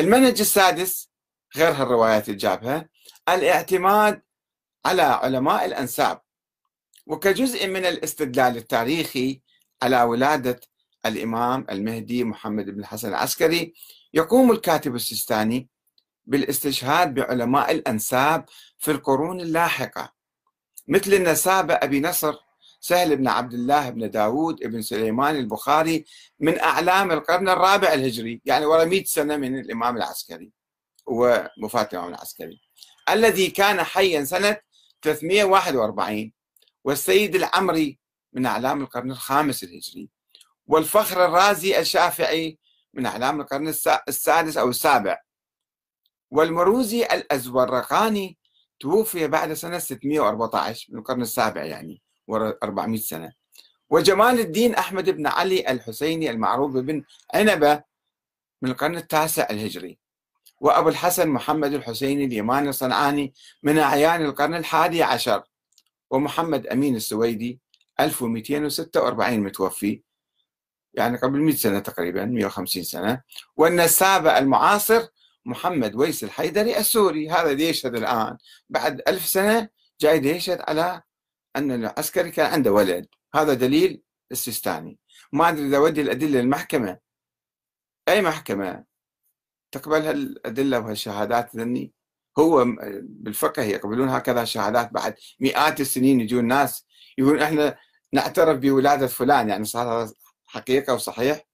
[0.00, 1.10] المنهج السادس
[1.56, 2.88] غير هالروايات اللي جابها
[3.28, 4.22] الاعتماد
[4.84, 6.20] على علماء الأنساب.
[7.06, 9.42] وكجزء من الاستدلال التاريخي
[9.82, 10.60] على ولادة
[11.06, 13.74] الإمام المهدي محمد بن الحسن العسكري
[14.14, 15.68] يقوم الكاتب السيستاني
[16.24, 18.44] بالاستشهاد بعلماء الأنساب
[18.78, 20.12] في القرون اللاحقة
[20.88, 22.34] مثل النسابة أبي نصر
[22.80, 26.04] سهل بن عبد الله بن داود بن سليمان البخاري
[26.40, 30.52] من أعلام القرن الرابع الهجري يعني ورا 100 سنة من الإمام العسكري
[31.06, 32.60] ووفاة الإمام العسكري
[33.08, 34.56] الذي كان حيا سنة
[35.02, 36.32] 341
[36.84, 37.98] والسيد العمري
[38.32, 40.08] من أعلام القرن الخامس الهجري
[40.66, 42.58] والفخر الرازي الشافعي
[42.94, 43.68] من أعلام القرن
[44.08, 45.18] السادس أو السابع
[46.30, 48.38] والمروزي الأزورقاني
[48.80, 52.02] توفي بعد سنة 614 من القرن السابع يعني.
[52.30, 53.32] ورا 400 سنة.
[53.90, 57.82] وجمال الدين أحمد بن علي الحسيني المعروف بن عنبة
[58.62, 59.98] من القرن التاسع الهجري.
[60.60, 65.42] وأبو الحسن محمد الحسيني اليماني الصنعاني من أعيان القرن الحادي عشر.
[66.10, 67.60] ومحمد أمين السويدي
[68.00, 70.02] 1246 متوفي
[70.94, 73.22] يعني قبل 100 سنة تقريبا 150 سنة.
[73.56, 75.06] والنسابة المعاصر
[75.44, 77.30] محمد ويس الحيدري السوري.
[77.30, 79.68] هذا يشهد الآن؟ بعد ألف سنة
[80.00, 81.02] جاي يشهد على
[81.56, 83.06] أن العسكري كان عنده ولد.
[83.34, 84.98] هذا دليل السيستاني
[85.32, 86.98] ما أدري إذا ودي الأدلة المحكمة
[88.08, 88.84] أي محكمة؟
[89.72, 91.92] تقبل هالأدلة وهالشهادات ذني؟
[92.38, 92.66] هو
[93.02, 96.86] بالفقه يقبلون هكذا شهادات بعد مئات السنين يجون ناس
[97.18, 97.78] يقولون إحنا
[98.12, 100.10] نعترف بولادة فلان يعني صار
[100.46, 101.49] حقيقة وصحيح؟